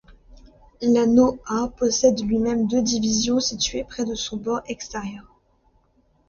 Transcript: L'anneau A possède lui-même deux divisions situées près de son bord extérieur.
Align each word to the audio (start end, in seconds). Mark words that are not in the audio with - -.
L'anneau 0.81 1.37
A 1.45 1.67
possède 1.67 2.25
lui-même 2.25 2.65
deux 2.65 2.81
divisions 2.81 3.39
situées 3.39 3.83
près 3.83 4.03
de 4.03 4.15
son 4.15 4.35
bord 4.37 4.61
extérieur. 4.65 5.39